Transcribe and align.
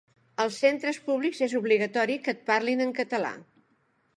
Als 0.45 0.55
centres 0.61 0.99
públics 1.09 1.41
és 1.47 1.53
obligatori 1.61 2.17
que 2.25 2.35
et 2.37 2.41
parlin 2.51 2.85
en 2.87 2.95
català. 3.03 3.35